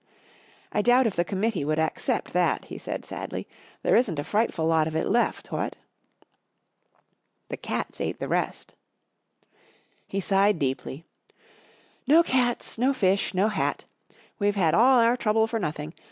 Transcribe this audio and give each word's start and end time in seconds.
"I 0.71 0.81
doubt 0.81 1.05
if 1.05 1.15
the 1.15 1.23
committee 1.23 1.63
would 1.63 1.77
accept 1.77 2.33
that," 2.33 2.65
he 2.65 2.79
said, 2.79 3.05
sadly. 3.05 3.43
44 3.43 3.77
There 3.83 3.95
isn't 3.97 4.17
a 4.17 4.23
fright¬ 4.23 4.51
ful 4.51 4.65
lot 4.65 4.87
of 4.87 4.95
it 4.95 5.05
left, 5.05 5.51
what?" 5.51 5.75
44 7.49 7.49
The 7.49 7.57
cats 7.57 8.01
ate 8.01 8.19
the 8.19 8.27
rest." 8.27 8.73
He 10.07 10.19
sighed 10.19 10.57
deeply. 10.57 11.05
44 12.07 12.15
No 12.15 12.23
cats, 12.23 12.77
no 12.79 12.93
fish, 12.93 13.35
no 13.35 13.47
hat. 13.49 13.85
We've 14.39 14.55
had 14.55 14.73
all 14.73 15.01
our 15.01 15.15
trouble 15.15 15.45
for 15.45 15.59
nothing. 15.59 15.93